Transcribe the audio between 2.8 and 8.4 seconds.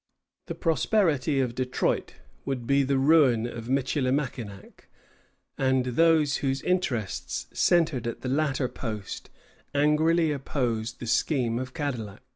the ruin of Michilimackinac, and those whose interests centred at the